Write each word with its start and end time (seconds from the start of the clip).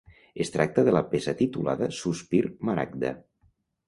Es 0.43 0.51
tracta 0.53 0.83
de 0.87 0.93
la 0.95 1.01
peça 1.11 1.33
titulada 1.41 1.89
Sospir 1.97 2.41
maragda. 2.71 3.13